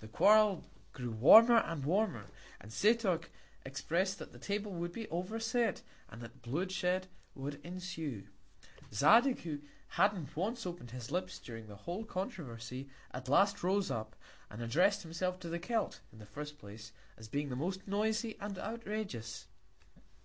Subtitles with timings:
[0.00, 2.26] The Quarrel grew warmer and warmer,
[2.60, 3.26] and Setoc
[3.64, 8.26] expected that the Table would be overset, and that Blood shed would ensue.
[8.92, 14.16] Zadig, who hadn't once open'd his Lips during the whole Controversy, at last rose up,
[14.50, 18.36] and address'd himself to the Celt, in the first Place, as being the most noisy
[18.40, 19.46] and outrageous.